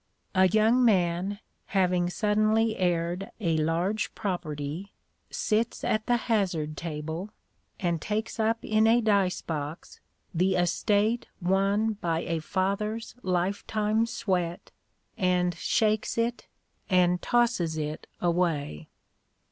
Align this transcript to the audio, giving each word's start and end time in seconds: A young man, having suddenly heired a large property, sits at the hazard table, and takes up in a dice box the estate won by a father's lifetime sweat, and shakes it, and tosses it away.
A 0.33 0.47
young 0.47 0.83
man, 0.83 1.37
having 1.77 2.09
suddenly 2.09 2.73
heired 2.73 3.29
a 3.39 3.57
large 3.57 4.15
property, 4.15 4.93
sits 5.29 5.83
at 5.83 6.07
the 6.07 6.17
hazard 6.25 6.75
table, 6.75 7.29
and 7.79 8.01
takes 8.01 8.39
up 8.39 8.65
in 8.65 8.87
a 8.87 8.99
dice 8.99 9.43
box 9.43 9.99
the 10.33 10.55
estate 10.55 11.27
won 11.39 11.93
by 11.93 12.21
a 12.21 12.39
father's 12.39 13.13
lifetime 13.21 14.07
sweat, 14.07 14.71
and 15.19 15.53
shakes 15.53 16.17
it, 16.17 16.47
and 16.89 17.21
tosses 17.21 17.77
it 17.77 18.07
away. 18.19 18.87